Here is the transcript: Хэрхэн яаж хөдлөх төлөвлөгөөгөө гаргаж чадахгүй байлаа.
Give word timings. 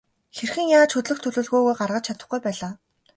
Хэрхэн 0.35 0.67
яаж 0.77 0.89
хөдлөх 0.93 1.19
төлөвлөгөөгөө 1.21 1.73
гаргаж 1.79 2.03
чадахгүй 2.07 2.39
байлаа. 2.43 2.73